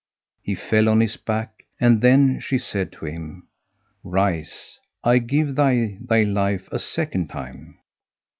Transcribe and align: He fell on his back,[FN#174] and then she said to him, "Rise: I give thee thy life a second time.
He 0.41 0.55
fell 0.55 0.89
on 0.89 0.99
his 0.99 1.15
back,[FN#174] 1.15 1.63
and 1.79 2.01
then 2.01 2.39
she 2.39 2.57
said 2.57 2.91
to 2.93 3.05
him, 3.05 3.45
"Rise: 4.03 4.79
I 5.03 5.19
give 5.19 5.55
thee 5.55 5.99
thy 6.03 6.23
life 6.23 6.67
a 6.71 6.79
second 6.79 7.27
time. 7.27 7.77